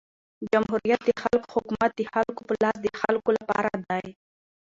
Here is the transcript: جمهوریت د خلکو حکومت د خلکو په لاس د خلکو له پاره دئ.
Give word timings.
جمهوریت 0.51 1.01
د 1.05 1.11
خلکو 1.21 1.49
حکومت 1.57 1.91
د 1.95 2.01
خلکو 2.13 2.41
په 2.47 2.53
لاس 2.63 2.77
د 2.81 2.87
خلکو 3.01 3.29
له 3.37 3.43
پاره 3.49 3.71
دئ. 3.89 4.05